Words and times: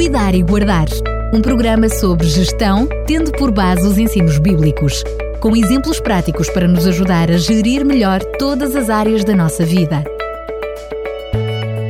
Cuidar 0.00 0.34
e 0.34 0.42
Guardar, 0.42 0.88
um 1.30 1.42
programa 1.42 1.86
sobre 1.90 2.26
gestão, 2.26 2.88
tendo 3.06 3.30
por 3.32 3.50
base 3.52 3.86
os 3.86 3.98
ensinos 3.98 4.38
bíblicos, 4.38 5.04
com 5.40 5.54
exemplos 5.54 6.00
práticos 6.00 6.48
para 6.48 6.66
nos 6.66 6.86
ajudar 6.86 7.30
a 7.30 7.36
gerir 7.36 7.84
melhor 7.84 8.24
todas 8.38 8.74
as 8.74 8.88
áreas 8.88 9.24
da 9.24 9.36
nossa 9.36 9.62
vida. 9.62 10.02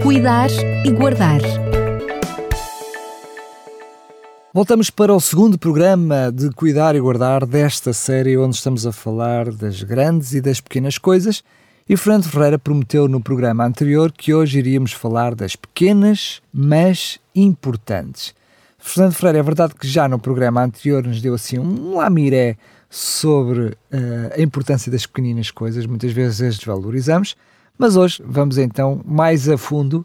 Cuidar 0.02 0.50
e 0.84 0.90
Guardar. 0.90 1.40
Voltamos 4.52 4.90
para 4.90 5.14
o 5.14 5.20
segundo 5.20 5.56
programa 5.56 6.32
de 6.34 6.50
Cuidar 6.50 6.96
e 6.96 7.00
Guardar 7.00 7.46
desta 7.46 7.92
série, 7.92 8.36
onde 8.36 8.56
estamos 8.56 8.88
a 8.88 8.90
falar 8.90 9.52
das 9.52 9.84
grandes 9.84 10.32
e 10.32 10.40
das 10.40 10.60
pequenas 10.60 10.98
coisas. 10.98 11.44
E 11.88 11.96
Fernando 11.96 12.28
Ferreira 12.28 12.58
prometeu 12.58 13.08
no 13.08 13.20
programa 13.20 13.64
anterior 13.64 14.12
que 14.12 14.34
hoje 14.34 14.58
iríamos 14.58 14.92
falar 14.92 15.34
das 15.34 15.56
pequenas, 15.56 16.40
mas 16.52 17.18
importantes. 17.34 18.34
Fernando 18.78 19.12
Ferreira, 19.12 19.38
é 19.38 19.42
verdade 19.42 19.74
que 19.74 19.86
já 19.86 20.08
no 20.08 20.18
programa 20.18 20.62
anterior 20.62 21.02
nos 21.02 21.20
deu 21.20 21.34
assim 21.34 21.58
um 21.58 21.96
lamiré 21.96 22.56
sobre 22.88 23.66
uh, 23.68 23.76
a 24.36 24.40
importância 24.40 24.90
das 24.90 25.06
pequeninas 25.06 25.50
coisas, 25.50 25.86
muitas 25.86 26.12
vezes 26.12 26.40
as 26.40 26.56
desvalorizamos, 26.56 27.36
mas 27.78 27.96
hoje 27.96 28.22
vamos 28.26 28.58
então 28.58 29.00
mais 29.04 29.48
a 29.48 29.56
fundo 29.56 30.04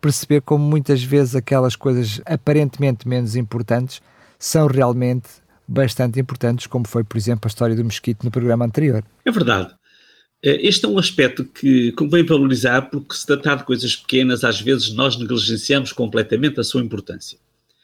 perceber 0.00 0.42
como 0.42 0.64
muitas 0.64 1.02
vezes 1.02 1.34
aquelas 1.34 1.74
coisas 1.74 2.20
aparentemente 2.26 3.08
menos 3.08 3.36
importantes 3.36 4.02
são 4.38 4.66
realmente 4.66 5.28
bastante 5.66 6.20
importantes, 6.20 6.66
como 6.66 6.86
foi, 6.86 7.02
por 7.02 7.16
exemplo, 7.16 7.42
a 7.44 7.48
história 7.48 7.74
do 7.74 7.84
mosquito 7.84 8.22
no 8.22 8.30
programa 8.30 8.64
anterior. 8.64 9.02
É 9.24 9.30
verdade. 9.30 9.74
Eh, 10.46 10.68
este 10.68 10.86
é 10.86 10.88
um 10.88 10.96
aspecto 10.96 11.44
que 11.44 11.90
convém 11.90 12.24
valorizar 12.24 12.82
porque 12.82 13.16
se 13.16 13.26
tratar 13.26 13.56
de 13.56 13.64
coisas 13.64 13.96
pequenas, 13.96 14.44
às 14.44 14.60
vezes 14.60 14.92
nós 14.92 15.16
negligenciamos 15.16 15.92
completamente 15.92 16.60
a 16.60 16.62
sua 16.62 16.80
importância. 16.80 17.36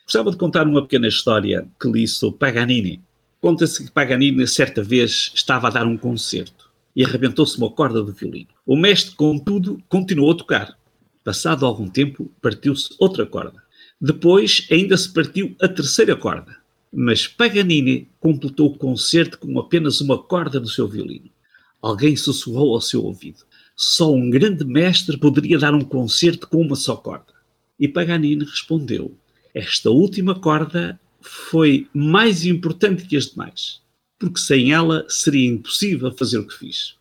Gostava 0.04 0.30
de 0.30 0.36
contar 0.36 0.68
uma 0.68 0.82
pequena 0.82 1.08
história 1.08 1.66
que 1.80 1.91
li 1.91 2.06
sobre 2.06 2.38
Paganini. 2.38 3.02
Conta-se 3.41 3.84
que 3.84 3.91
Paganini, 3.91 4.46
certa 4.46 4.80
vez, 4.80 5.32
estava 5.34 5.66
a 5.66 5.70
dar 5.72 5.88
um 5.88 5.96
concerto 5.96 6.70
e 6.94 7.04
arrebentou-se 7.04 7.58
uma 7.58 7.69
corda 7.69 8.00
do 8.00 8.12
violino. 8.12 8.50
O 8.64 8.76
mestre, 8.76 9.16
contudo, 9.16 9.82
continuou 9.88 10.30
a 10.30 10.36
tocar. 10.36 10.78
Passado 11.24 11.66
algum 11.66 11.88
tempo, 11.88 12.30
partiu-se 12.41 12.94
outra 13.00 13.26
corda. 13.26 13.60
Depois, 14.00 14.69
ainda 14.70 14.97
se 14.97 15.12
partiu 15.12 15.56
a 15.60 15.66
terceira 15.66 16.14
corda. 16.14 16.56
Mas 16.92 17.26
Paganini 17.26 18.08
completou 18.20 18.69
o 18.69 18.78
concerto 18.78 19.36
com 19.36 19.58
apenas 19.58 20.00
uma 20.00 20.16
corda 20.16 20.60
no 20.60 20.69
seu 20.69 20.86
violino. 20.86 21.28
Alguém 21.83 22.14
sussurrou 22.14 22.75
ao 22.75 22.80
seu 22.80 23.05
ouvido. 23.05 23.41
Só 23.75 24.14
um 24.14 24.30
grande 24.30 24.64
mestre 24.64 25.19
poderia 25.19 25.58
dar 25.58 25.75
um 25.75 25.80
concerto 25.80 26.47
com 26.47 26.62
uma 26.62 26.77
só 26.77 26.94
corda. 26.94 27.33
E 27.78 27.88
Paganini 27.88 28.44
respondeu: 28.44 29.12
Esta 29.52 29.91
última 29.91 30.38
corda 30.38 31.00
foi 31.20 31.88
mais 31.92 32.47
importante 32.47 33.05
que 33.05 33.16
as 33.16 33.27
demais, 33.27 33.80
porque 34.19 34.38
sem 34.38 34.72
ela 34.72 35.05
seria 35.08 35.50
impossível 35.50 36.12
fazer 36.12 36.38
o 36.38 36.47
que 36.47 36.56
fiz. 36.56 36.94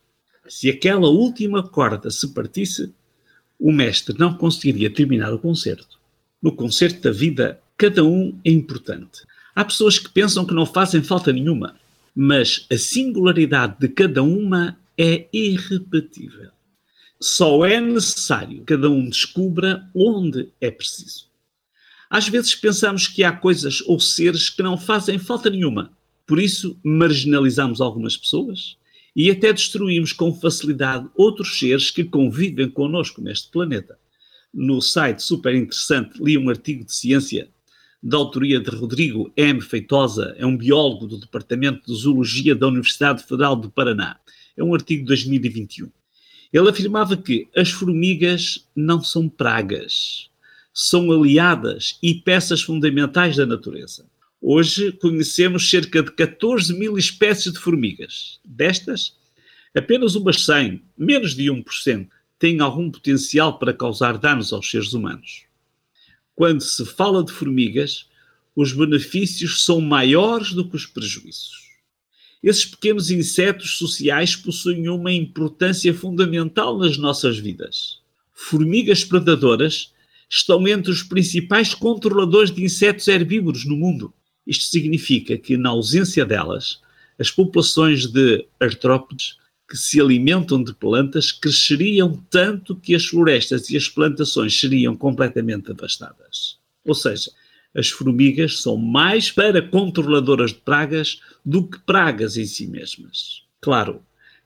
Se 0.48 0.68
aquela 0.68 1.08
última 1.08 1.62
corda 1.62 2.10
se 2.10 2.28
partisse, 2.34 2.92
o 3.58 3.70
mestre 3.70 4.18
não 4.18 4.34
conseguiria 4.34 4.90
terminar 4.90 5.32
o 5.32 5.38
concerto. 5.38 6.00
No 6.42 6.50
concerto 6.56 7.00
da 7.00 7.12
vida, 7.12 7.60
cada 7.76 8.02
um 8.02 8.36
é 8.44 8.50
importante. 8.50 9.22
Há 9.54 9.64
pessoas 9.64 9.98
que 9.98 10.10
pensam 10.10 10.44
que 10.44 10.54
não 10.54 10.66
fazem 10.66 11.02
falta 11.02 11.32
nenhuma, 11.32 11.76
mas 12.14 12.66
a 12.70 12.76
singularidade 12.76 13.76
de 13.80 13.88
cada 13.88 14.22
uma 14.22 14.78
é 14.96 15.28
irrepetível. 15.32 16.50
Só 17.20 17.64
é 17.64 17.80
necessário 17.80 18.58
que 18.58 18.64
cada 18.64 18.90
um 18.90 19.08
descubra 19.08 19.88
onde 19.94 20.48
é 20.60 20.70
preciso. 20.70 21.30
Às 22.10 22.28
vezes 22.28 22.54
pensamos 22.54 23.08
que 23.08 23.24
há 23.24 23.32
coisas 23.32 23.80
ou 23.86 23.98
seres 23.98 24.50
que 24.50 24.62
não 24.62 24.76
fazem 24.76 25.18
falta 25.18 25.48
nenhuma, 25.48 25.96
por 26.26 26.38
isso 26.38 26.78
marginalizamos 26.84 27.80
algumas 27.80 28.16
pessoas, 28.16 28.76
e 29.14 29.30
até 29.30 29.52
destruímos 29.52 30.12
com 30.12 30.34
facilidade 30.34 31.08
outros 31.16 31.58
seres 31.58 31.90
que 31.90 32.04
convivem 32.04 32.68
connosco 32.68 33.20
neste 33.20 33.50
planeta. 33.50 33.98
No 34.52 34.80
site 34.80 35.22
super 35.22 35.54
interessante 35.54 36.22
li 36.22 36.36
um 36.36 36.50
artigo 36.50 36.84
de 36.84 36.92
ciência 36.92 37.48
da 38.02 38.16
autoria 38.16 38.58
de 38.58 38.70
Rodrigo 38.70 39.32
M. 39.36 39.60
Feitosa, 39.60 40.34
é 40.36 40.44
um 40.44 40.56
biólogo 40.56 41.06
do 41.06 41.18
Departamento 41.18 41.86
de 41.86 41.94
Zoologia 41.96 42.54
da 42.54 42.66
Universidade 42.66 43.22
Federal 43.22 43.54
do 43.54 43.70
Paraná. 43.70 44.18
É 44.56 44.64
um 44.64 44.74
artigo 44.74 45.02
de 45.02 45.06
2021. 45.06 45.88
Ele 46.52 46.68
afirmava 46.68 47.16
que 47.16 47.48
as 47.56 47.70
formigas 47.70 48.68
não 48.74 49.02
são 49.02 49.28
pragas, 49.28 50.28
são 50.74 51.12
aliadas 51.12 51.98
e 52.02 52.14
peças 52.14 52.60
fundamentais 52.60 53.36
da 53.36 53.46
natureza. 53.46 54.04
Hoje 54.40 54.90
conhecemos 54.92 55.70
cerca 55.70 56.02
de 56.02 56.10
14 56.10 56.76
mil 56.76 56.98
espécies 56.98 57.52
de 57.52 57.58
formigas. 57.60 58.40
Destas, 58.44 59.16
apenas 59.74 60.16
umas 60.16 60.44
100, 60.44 60.82
menos 60.98 61.36
de 61.36 61.44
1%, 61.44 62.08
têm 62.38 62.60
algum 62.60 62.90
potencial 62.90 63.58
para 63.58 63.72
causar 63.72 64.18
danos 64.18 64.52
aos 64.52 64.68
seres 64.68 64.92
humanos. 64.92 65.44
Quando 66.42 66.60
se 66.60 66.84
fala 66.84 67.22
de 67.22 67.30
formigas, 67.30 68.06
os 68.56 68.72
benefícios 68.72 69.64
são 69.64 69.80
maiores 69.80 70.52
do 70.52 70.68
que 70.68 70.74
os 70.74 70.84
prejuízos. 70.84 71.70
Esses 72.42 72.64
pequenos 72.64 73.12
insetos 73.12 73.78
sociais 73.78 74.34
possuem 74.34 74.88
uma 74.88 75.12
importância 75.12 75.94
fundamental 75.94 76.76
nas 76.76 76.98
nossas 76.98 77.38
vidas. 77.38 78.00
Formigas 78.32 79.04
predadoras 79.04 79.92
estão 80.28 80.66
entre 80.66 80.90
os 80.90 81.04
principais 81.04 81.74
controladores 81.74 82.50
de 82.50 82.64
insetos 82.64 83.06
herbívoros 83.06 83.64
no 83.64 83.76
mundo. 83.76 84.12
Isto 84.44 84.64
significa 84.64 85.38
que, 85.38 85.56
na 85.56 85.68
ausência 85.68 86.26
delas, 86.26 86.80
as 87.20 87.30
populações 87.30 88.08
de 88.08 88.44
artrópodes 88.58 89.36
que 89.72 89.78
se 89.78 89.98
alimentam 89.98 90.62
de 90.62 90.74
plantas 90.74 91.32
cresceriam 91.32 92.22
tanto 92.28 92.76
que 92.76 92.94
as 92.94 93.06
florestas 93.06 93.70
e 93.70 93.76
as 93.78 93.88
plantações 93.88 94.60
seriam 94.60 94.94
completamente 94.94 95.72
devastadas. 95.72 96.58
Ou 96.84 96.94
seja, 96.94 97.30
as 97.74 97.88
formigas 97.88 98.60
são 98.60 98.76
mais 98.76 99.30
para 99.30 99.66
controladoras 99.66 100.50
de 100.50 100.58
pragas 100.58 101.22
do 101.42 101.66
que 101.66 101.78
pragas 101.78 102.36
em 102.36 102.44
si 102.44 102.66
mesmas. 102.66 103.44
Claro 103.62 104.04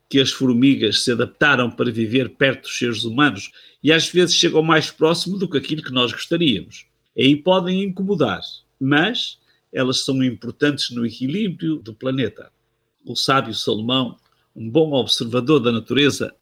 que 0.08 0.20
as 0.20 0.30
formigas 0.30 1.02
se 1.02 1.10
adaptaram 1.10 1.72
para 1.72 1.90
viver 1.90 2.28
perto 2.28 2.62
dos 2.62 2.78
seres 2.78 3.02
humanos 3.02 3.50
e 3.82 3.92
às 3.92 4.08
vezes 4.08 4.36
chegam 4.36 4.62
mais 4.62 4.92
próximo 4.92 5.36
do 5.36 5.50
que 5.50 5.58
aquilo 5.58 5.82
que 5.82 5.92
nós 5.92 6.12
gostaríamos. 6.12 6.86
Aí 7.18 7.34
podem 7.34 7.82
incomodar, 7.82 8.42
mas 8.78 9.40
elas 9.72 10.04
são 10.04 10.22
importantes 10.22 10.90
no 10.90 11.04
equilíbrio 11.04 11.78
do 11.78 11.92
planeta. 11.92 12.48
O 13.04 13.16
sábio 13.16 13.52
Salomão, 13.54 14.16
um 14.56 14.70
bom 14.70 14.92
observador 14.92 15.60
da 15.60 15.70
natureza, 15.70 16.34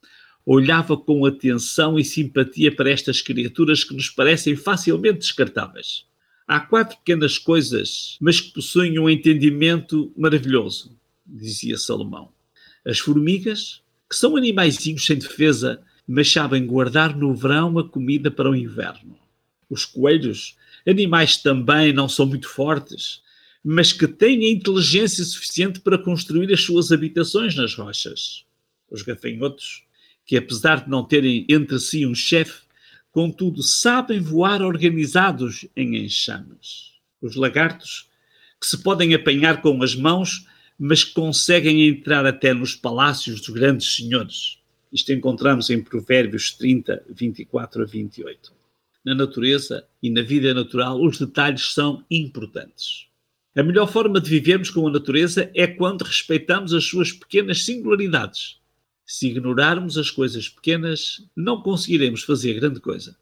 olhava 0.47 0.97
com 0.97 1.27
atenção 1.27 1.99
e 1.99 2.05
simpatia 2.05 2.75
para 2.75 2.91
estas 2.91 3.21
criaturas 3.21 3.83
que 3.83 3.95
nos 3.95 4.09
parecem 4.09 4.55
facilmente 4.55 5.19
descartáveis. 5.19 6.07
Há 6.47 6.61
quatro 6.61 6.99
pequenas 6.99 7.39
coisas, 7.39 8.17
mas 8.21 8.41
que 8.41 8.53
possuem 8.53 8.99
um 8.99 9.09
entendimento 9.11 10.13
maravilhoso, 10.17 10.97
dizia 11.27 11.77
Salomão. 11.77 12.29
As 12.85 12.99
formigas, 12.99 13.83
que 14.09 14.15
são 14.15 14.37
animaizinhos 14.37 15.07
sem 15.07 15.19
defesa, 15.19 15.83
mas 16.07 16.31
sabem 16.31 16.67
guardar 16.67 17.17
no 17.17 17.35
verão 17.35 17.79
a 17.79 17.89
comida 17.89 18.31
para 18.31 18.51
o 18.51 18.55
inverno. 18.55 19.19
Os 19.71 19.87
coelhos, 19.87 20.57
animais 20.87 21.39
também 21.39 21.95
não 21.95 22.09
são 22.09 22.27
muito 22.27 22.47
fortes, 22.47 23.23
mas 23.65 23.95
que 23.95 24.07
têm 24.07 24.45
a 24.45 24.51
inteligência 24.51 25.25
suficiente 25.25 25.81
para 25.81 25.97
construir 25.97 26.53
as 26.53 26.61
suas 26.61 26.93
habitações 26.93 27.55
nas 27.57 27.75
rochas. 27.75 28.45
Os 28.91 29.01
gafanhotos, 29.01 29.85
que 30.27 30.37
apesar 30.37 30.85
de 30.85 30.91
não 30.91 31.03
terem 31.03 31.47
entre 31.49 31.79
si 31.79 32.05
um 32.05 32.15
chefe, 32.15 32.63
contudo 33.11 33.63
sabem 33.63 34.21
voar 34.21 34.61
organizados 34.61 35.67
em 35.75 35.97
enxames. 35.97 36.93
Os 37.23 37.37
lagartos, 37.37 38.11
que 38.61 38.67
se 38.67 38.83
podem 38.83 39.15
apanhar 39.15 39.63
com 39.63 39.83
as 39.83 39.95
mãos, 39.95 40.47
mas 40.79 41.03
que 41.03 41.15
conseguem 41.15 41.89
entrar 41.89 42.27
até 42.27 42.53
nos 42.53 42.75
palácios 42.75 43.41
dos 43.41 43.49
grandes 43.49 43.97
senhores. 43.97 44.59
Isto 44.93 45.13
encontramos 45.13 45.71
em 45.71 45.83
Provérbios 45.83 46.53
30, 46.53 47.03
24 47.09 47.83
a 47.83 47.87
28. 47.87 48.53
Na 49.05 49.15
natureza 49.15 49.87
e 50.03 50.11
na 50.11 50.23
vida 50.23 50.53
natural, 50.53 51.03
os 51.03 51.19
detalhes 51.19 51.73
são 51.73 52.05
importantes. 52.11 53.07
A 53.57 53.63
melhor 53.63 53.87
forma 53.87 54.21
de 54.21 54.29
vivermos 54.29 54.69
com 54.69 54.89
a 54.89 54.91
natureza 54.91 55.49
é 55.55 55.65
quando 55.65 56.03
respeitamos 56.03 56.75
as 56.75 56.85
suas 56.85 57.13
pequenas 57.13 57.65
singularidades. 57.65 58.59
Se 59.07 59.29
ignorarmos 59.29 59.97
as 59.97 60.11
coisas 60.11 60.49
pequenas, 60.49 61.25
não 61.37 61.63
conseguiremos 61.63 62.25
fazer 62.25 62.55
grande 62.55 62.81
coisa. 62.81 63.17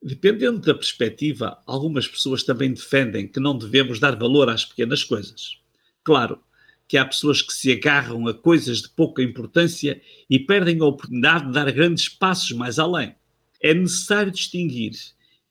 Dependendo 0.00 0.60
da 0.60 0.74
perspectiva, 0.74 1.58
algumas 1.66 2.06
pessoas 2.06 2.44
também 2.44 2.72
defendem 2.72 3.26
que 3.26 3.40
não 3.40 3.58
devemos 3.58 3.98
dar 3.98 4.14
valor 4.14 4.48
às 4.48 4.64
pequenas 4.64 5.02
coisas. 5.02 5.58
Claro 6.04 6.38
que 6.86 6.96
há 6.96 7.04
pessoas 7.04 7.42
que 7.42 7.52
se 7.52 7.72
agarram 7.72 8.28
a 8.28 8.34
coisas 8.34 8.82
de 8.82 8.90
pouca 8.90 9.24
importância 9.24 10.00
e 10.30 10.38
perdem 10.38 10.80
a 10.80 10.84
oportunidade 10.84 11.46
de 11.46 11.52
dar 11.52 11.72
grandes 11.72 12.08
passos 12.08 12.52
mais 12.52 12.78
além. 12.78 13.16
É 13.60 13.74
necessário 13.74 14.30
distinguir 14.30 14.92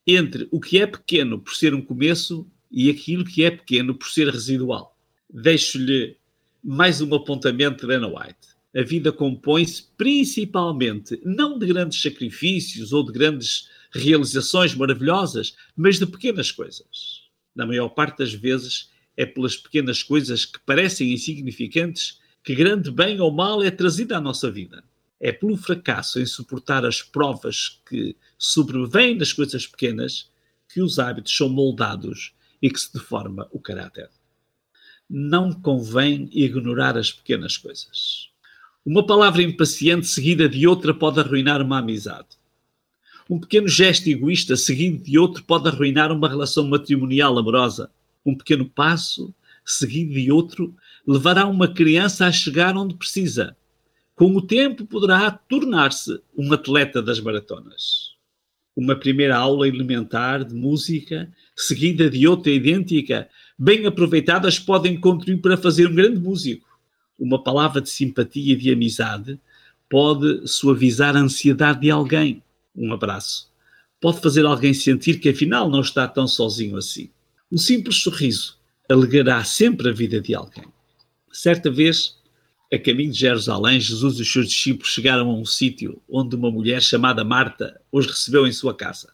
entre 0.06 0.48
o 0.50 0.60
que 0.60 0.78
é 0.78 0.86
pequeno 0.86 1.38
por 1.38 1.54
ser 1.54 1.74
um 1.74 1.82
começo 1.82 2.48
e 2.74 2.90
aquilo 2.90 3.24
que 3.24 3.44
é 3.44 3.52
pequeno 3.52 3.94
por 3.94 4.08
ser 4.08 4.28
residual. 4.28 4.98
Deixo-lhe 5.32 6.16
mais 6.62 7.00
um 7.00 7.14
apontamento 7.14 7.86
de 7.86 7.94
Anna 7.94 8.08
White. 8.08 8.48
A 8.76 8.82
vida 8.82 9.12
compõe-se 9.12 9.84
principalmente 9.96 11.20
não 11.24 11.56
de 11.56 11.66
grandes 11.66 12.02
sacrifícios 12.02 12.92
ou 12.92 13.04
de 13.04 13.12
grandes 13.12 13.68
realizações 13.92 14.74
maravilhosas, 14.74 15.54
mas 15.76 16.00
de 16.00 16.06
pequenas 16.06 16.50
coisas. 16.50 17.22
Na 17.54 17.64
maior 17.64 17.90
parte 17.90 18.18
das 18.18 18.34
vezes, 18.34 18.90
é 19.16 19.24
pelas 19.24 19.56
pequenas 19.56 20.02
coisas 20.02 20.44
que 20.44 20.58
parecem 20.66 21.12
insignificantes 21.12 22.18
que 22.42 22.56
grande 22.56 22.90
bem 22.90 23.20
ou 23.20 23.30
mal 23.30 23.62
é 23.62 23.70
trazido 23.70 24.16
à 24.16 24.20
nossa 24.20 24.50
vida. 24.50 24.82
É 25.20 25.30
pelo 25.30 25.56
fracasso 25.56 26.18
em 26.18 26.26
suportar 26.26 26.84
as 26.84 27.00
provas 27.00 27.80
que 27.88 28.16
sobrevêm 28.36 29.14
nas 29.14 29.32
coisas 29.32 29.64
pequenas 29.64 30.28
que 30.68 30.82
os 30.82 30.98
hábitos 30.98 31.36
são 31.36 31.48
moldados 31.48 32.34
e 32.60 32.70
que 32.70 32.80
se 32.80 32.92
deforma 32.92 33.48
o 33.50 33.60
caráter. 33.60 34.10
Não 35.08 35.52
convém 35.52 36.28
ignorar 36.32 36.96
as 36.96 37.12
pequenas 37.12 37.56
coisas. 37.56 38.30
Uma 38.84 39.06
palavra 39.06 39.42
impaciente 39.42 40.06
seguida 40.06 40.48
de 40.48 40.66
outra 40.66 40.92
pode 40.92 41.20
arruinar 41.20 41.62
uma 41.62 41.78
amizade. 41.78 42.28
Um 43.28 43.38
pequeno 43.40 43.66
gesto 43.66 44.08
egoísta 44.08 44.56
seguido 44.56 45.02
de 45.02 45.18
outro 45.18 45.42
pode 45.44 45.68
arruinar 45.68 46.12
uma 46.12 46.28
relação 46.28 46.66
matrimonial 46.68 47.38
amorosa. 47.38 47.90
Um 48.24 48.34
pequeno 48.34 48.68
passo 48.68 49.34
seguido 49.64 50.12
de 50.12 50.30
outro 50.30 50.74
levará 51.06 51.46
uma 51.46 51.68
criança 51.68 52.26
a 52.26 52.32
chegar 52.32 52.76
onde 52.76 52.94
precisa. 52.94 53.56
Com 54.14 54.36
o 54.36 54.42
tempo, 54.42 54.86
poderá 54.86 55.30
tornar-se 55.30 56.20
um 56.36 56.52
atleta 56.52 57.02
das 57.02 57.18
maratonas. 57.18 58.13
Uma 58.76 58.96
primeira 58.96 59.36
aula 59.36 59.68
elementar 59.68 60.44
de 60.44 60.54
música, 60.54 61.30
seguida 61.54 62.10
de 62.10 62.26
outra 62.26 62.50
idêntica, 62.50 63.28
bem 63.58 63.86
aproveitadas, 63.86 64.58
podem 64.58 64.98
contribuir 64.98 65.40
para 65.40 65.56
fazer 65.56 65.88
um 65.88 65.94
grande 65.94 66.18
músico. 66.18 66.68
Uma 67.18 67.42
palavra 67.42 67.80
de 67.80 67.88
simpatia 67.88 68.54
e 68.54 68.56
de 68.56 68.72
amizade 68.72 69.38
pode 69.88 70.48
suavizar 70.48 71.16
a 71.16 71.20
ansiedade 71.20 71.82
de 71.82 71.90
alguém 71.90 72.42
um 72.76 72.92
abraço, 72.92 73.48
pode 74.00 74.20
fazer 74.20 74.44
alguém 74.44 74.74
sentir 74.74 75.20
que 75.20 75.28
afinal 75.28 75.70
não 75.70 75.80
está 75.80 76.08
tão 76.08 76.26
sozinho 76.26 76.76
assim. 76.76 77.08
Um 77.50 77.56
simples 77.56 77.98
sorriso 78.02 78.58
alegará 78.90 79.42
sempre 79.44 79.88
a 79.88 79.92
vida 79.92 80.20
de 80.20 80.34
alguém. 80.34 80.64
Certa 81.32 81.70
vez, 81.70 82.16
a 82.74 82.82
caminho 82.82 83.12
de 83.12 83.18
Jerusalém, 83.18 83.80
Jesus 83.80 84.18
e 84.18 84.22
os 84.22 84.32
seus 84.32 84.48
discípulos 84.48 84.92
chegaram 84.92 85.30
a 85.30 85.34
um 85.34 85.44
sítio 85.44 86.02
onde 86.08 86.36
uma 86.36 86.50
mulher 86.50 86.82
chamada 86.82 87.24
Marta 87.24 87.80
os 87.90 88.06
recebeu 88.06 88.46
em 88.46 88.52
sua 88.52 88.74
casa. 88.74 89.12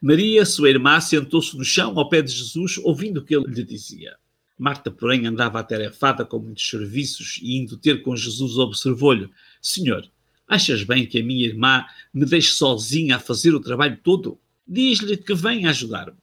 Maria, 0.00 0.44
sua 0.44 0.68
irmã, 0.68 1.00
sentou-se 1.00 1.56
no 1.56 1.64
chão 1.64 1.98
ao 1.98 2.08
pé 2.08 2.20
de 2.20 2.32
Jesus, 2.32 2.78
ouvindo 2.78 3.18
o 3.18 3.24
que 3.24 3.34
ele 3.34 3.46
lhe 3.46 3.64
dizia. 3.64 4.16
Marta, 4.58 4.90
porém, 4.90 5.26
andava 5.26 5.58
atarefada 5.58 6.24
com 6.24 6.38
muitos 6.38 6.68
serviços 6.68 7.38
e, 7.42 7.56
indo 7.56 7.76
ter 7.76 8.02
com 8.02 8.14
Jesus, 8.14 8.58
observou-lhe: 8.58 9.28
Senhor, 9.60 10.08
Achas 10.46 10.84
bem 10.84 11.06
que 11.06 11.18
a 11.18 11.24
minha 11.24 11.46
irmã 11.46 11.84
me 12.12 12.26
deixe 12.26 12.52
sozinha 12.52 13.16
a 13.16 13.20
fazer 13.20 13.54
o 13.54 13.60
trabalho 13.60 13.98
todo? 14.02 14.38
Diz-lhe 14.66 15.16
que 15.16 15.34
venha 15.34 15.70
ajudar-me. 15.70 16.18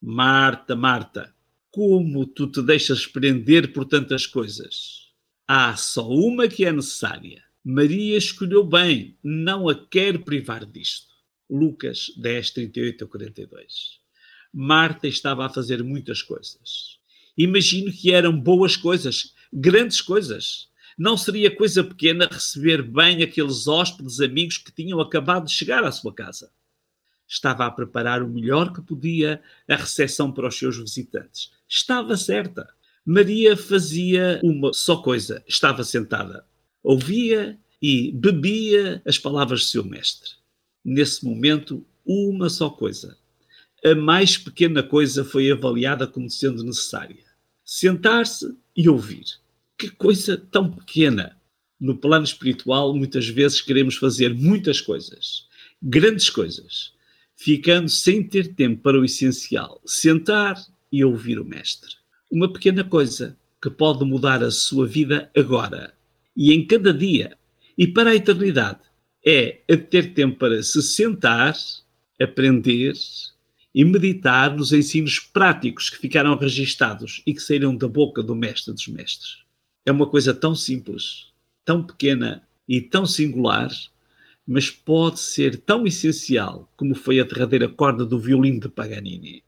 Marta, 0.00 0.76
Marta, 0.76 1.34
como 1.70 2.26
tu 2.26 2.46
te 2.46 2.62
deixas 2.62 3.06
prender 3.06 3.72
por 3.72 3.84
tantas 3.84 4.26
coisas? 4.26 5.01
Há 5.54 5.76
só 5.76 6.08
uma 6.08 6.48
que 6.48 6.64
é 6.64 6.72
necessária. 6.72 7.44
Maria 7.62 8.16
escolheu 8.16 8.64
bem, 8.64 9.18
não 9.22 9.68
a 9.68 9.74
quer 9.74 10.24
privar 10.24 10.64
disto. 10.64 11.08
Lucas 11.50 12.10
10, 12.16 12.52
38 12.52 13.04
a 13.04 13.06
42. 13.06 14.00
Marta 14.50 15.06
estava 15.06 15.44
a 15.44 15.50
fazer 15.50 15.84
muitas 15.84 16.22
coisas. 16.22 16.98
Imagino 17.36 17.92
que 17.92 18.12
eram 18.12 18.34
boas 18.34 18.76
coisas, 18.76 19.34
grandes 19.52 20.00
coisas. 20.00 20.70
Não 20.96 21.18
seria 21.18 21.54
coisa 21.54 21.84
pequena 21.84 22.26
receber 22.32 22.80
bem 22.80 23.22
aqueles 23.22 23.66
hóspedes 23.66 24.20
amigos 24.20 24.56
que 24.56 24.72
tinham 24.72 25.02
acabado 25.02 25.44
de 25.44 25.52
chegar 25.52 25.84
à 25.84 25.92
sua 25.92 26.14
casa. 26.14 26.50
Estava 27.28 27.66
a 27.66 27.70
preparar 27.70 28.22
o 28.22 28.28
melhor 28.30 28.72
que 28.72 28.80
podia 28.80 29.42
a 29.68 29.76
recepção 29.76 30.32
para 30.32 30.48
os 30.48 30.56
seus 30.58 30.78
visitantes. 30.78 31.52
Estava 31.68 32.16
certa. 32.16 32.72
Maria 33.04 33.56
fazia 33.56 34.40
uma 34.42 34.72
só 34.72 34.96
coisa: 34.96 35.42
estava 35.46 35.82
sentada. 35.84 36.44
Ouvia 36.82 37.58
e 37.80 38.12
bebia 38.12 39.02
as 39.04 39.18
palavras 39.18 39.60
do 39.60 39.66
seu 39.66 39.84
mestre. 39.84 40.30
Nesse 40.84 41.24
momento, 41.24 41.84
uma 42.04 42.48
só 42.48 42.70
coisa. 42.70 43.16
A 43.84 43.94
mais 43.94 44.38
pequena 44.38 44.82
coisa 44.82 45.24
foi 45.24 45.50
avaliada 45.50 46.06
como 46.06 46.30
sendo 46.30 46.62
necessária: 46.62 47.24
sentar-se 47.64 48.56
e 48.76 48.88
ouvir 48.88 49.24
que 49.82 49.90
coisa 49.90 50.36
tão 50.36 50.70
pequena. 50.70 51.36
No 51.80 51.98
plano 51.98 52.24
espiritual, 52.24 52.94
muitas 52.94 53.26
vezes 53.26 53.60
queremos 53.60 53.96
fazer 53.96 54.32
muitas 54.32 54.80
coisas, 54.80 55.48
grandes 55.82 56.30
coisas, 56.30 56.92
ficando 57.34 57.88
sem 57.88 58.22
ter 58.22 58.54
tempo 58.54 58.80
para 58.80 59.00
o 59.00 59.04
essencial, 59.04 59.82
sentar 59.84 60.64
e 60.92 61.04
ouvir 61.04 61.40
o 61.40 61.44
Mestre. 61.44 61.96
Uma 62.32 62.50
pequena 62.50 62.82
coisa 62.82 63.36
que 63.60 63.68
pode 63.68 64.06
mudar 64.06 64.42
a 64.42 64.50
sua 64.50 64.86
vida 64.86 65.30
agora 65.36 65.92
e 66.34 66.50
em 66.50 66.66
cada 66.66 66.90
dia 66.90 67.36
e 67.76 67.86
para 67.86 68.08
a 68.08 68.14
eternidade 68.14 68.80
é 69.22 69.60
a 69.70 69.76
ter 69.76 70.14
tempo 70.14 70.38
para 70.38 70.62
se 70.62 70.82
sentar, 70.82 71.54
aprender 72.18 72.94
e 73.74 73.84
meditar 73.84 74.56
nos 74.56 74.72
ensinos 74.72 75.18
práticos 75.20 75.90
que 75.90 75.98
ficaram 75.98 76.34
registados 76.34 77.22
e 77.26 77.34
que 77.34 77.42
saíram 77.42 77.76
da 77.76 77.86
boca 77.86 78.22
do 78.22 78.34
Mestre 78.34 78.72
dos 78.72 78.88
Mestres 78.88 79.42
é 79.84 79.92
uma 79.92 80.06
coisa 80.06 80.32
tão 80.32 80.54
simples, 80.54 81.26
tão 81.66 81.84
pequena 81.84 82.42
e 82.66 82.80
tão 82.80 83.04
singular, 83.04 83.70
mas 84.46 84.70
pode 84.70 85.20
ser 85.20 85.58
tão 85.58 85.86
essencial 85.86 86.72
como 86.78 86.94
foi 86.94 87.20
a 87.20 87.24
derradeira 87.24 87.68
corda 87.68 88.06
do 88.06 88.18
violino 88.18 88.58
de 88.58 88.70
Paganini. 88.70 89.44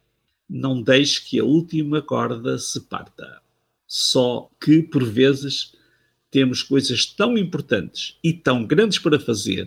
Não 0.48 0.82
deixe 0.82 1.24
que 1.24 1.38
a 1.38 1.44
última 1.44 2.02
corda 2.02 2.58
se 2.58 2.80
parta. 2.80 3.40
Só 3.86 4.50
que, 4.60 4.82
por 4.82 5.04
vezes, 5.04 5.72
temos 6.30 6.62
coisas 6.62 7.06
tão 7.06 7.38
importantes 7.38 8.18
e 8.22 8.32
tão 8.32 8.66
grandes 8.66 8.98
para 8.98 9.20
fazer 9.20 9.64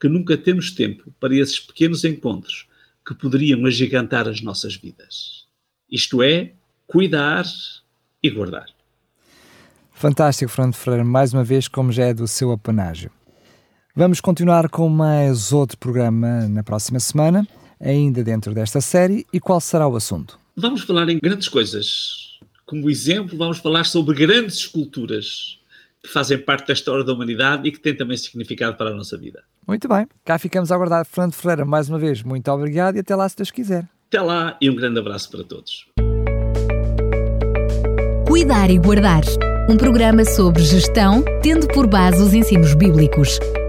que 0.00 0.08
nunca 0.08 0.36
temos 0.36 0.70
tempo 0.70 1.12
para 1.20 1.36
esses 1.36 1.60
pequenos 1.60 2.04
encontros 2.04 2.66
que 3.06 3.14
poderiam 3.14 3.64
agigantar 3.66 4.26
as 4.26 4.40
nossas 4.40 4.74
vidas. 4.74 5.46
Isto 5.90 6.22
é, 6.22 6.52
cuidar 6.86 7.44
e 8.22 8.30
guardar. 8.30 8.66
Fantástico, 9.92 10.50
Fernando 10.50 10.74
Freire, 10.74 11.04
mais 11.04 11.32
uma 11.32 11.44
vez, 11.44 11.68
como 11.68 11.92
já 11.92 12.06
é 12.06 12.14
do 12.14 12.26
seu 12.26 12.50
apanágio. 12.50 13.10
Vamos 13.94 14.20
continuar 14.20 14.68
com 14.70 14.88
mais 14.88 15.52
outro 15.52 15.76
programa 15.76 16.48
na 16.48 16.62
próxima 16.62 16.98
semana, 16.98 17.46
ainda 17.82 18.22
dentro 18.22 18.54
desta 18.54 18.80
série. 18.80 19.26
E 19.32 19.40
qual 19.40 19.60
será 19.60 19.88
o 19.88 19.96
assunto? 19.96 20.38
Vamos 20.56 20.82
falar 20.82 21.08
em 21.08 21.18
grandes 21.18 21.48
coisas. 21.48 22.38
Como 22.64 22.88
exemplo, 22.88 23.36
vamos 23.36 23.58
falar 23.58 23.84
sobre 23.84 24.14
grandes 24.14 24.56
esculturas 24.56 25.58
que 26.02 26.08
fazem 26.08 26.38
parte 26.38 26.68
da 26.68 26.72
história 26.72 27.04
da 27.04 27.12
humanidade 27.12 27.68
e 27.68 27.72
que 27.72 27.78
têm 27.78 27.94
também 27.94 28.16
significado 28.16 28.76
para 28.76 28.90
a 28.90 28.94
nossa 28.94 29.18
vida. 29.18 29.42
Muito 29.66 29.88
bem. 29.88 30.06
Cá 30.24 30.38
ficamos 30.38 30.72
a 30.72 30.74
aguardar. 30.74 31.04
Fernando 31.04 31.32
Ferreira, 31.32 31.64
mais 31.64 31.88
uma 31.88 31.98
vez, 31.98 32.22
muito 32.22 32.50
obrigado 32.50 32.96
e 32.96 33.00
até 33.00 33.14
lá, 33.14 33.28
se 33.28 33.36
Deus 33.36 33.50
quiser. 33.50 33.88
Até 34.08 34.20
lá 34.20 34.56
e 34.60 34.70
um 34.70 34.74
grande 34.74 34.98
abraço 34.98 35.30
para 35.30 35.44
todos. 35.44 35.86
Cuidar 38.26 38.70
e 38.70 38.78
Guardar 38.78 39.22
um 39.68 39.76
programa 39.76 40.24
sobre 40.24 40.62
gestão, 40.62 41.22
tendo 41.40 41.68
por 41.68 41.86
base 41.86 42.20
os 42.20 42.34
ensinos 42.34 42.74
bíblicos, 42.74 43.38